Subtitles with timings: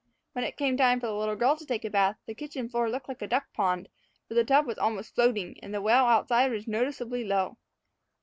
[0.33, 2.89] When it came time for the little girl to take a bath, the kitchen floor
[2.89, 3.87] looked like a duck pond,
[4.27, 7.57] for the tub was almost floating, and the well outside was noticeably low.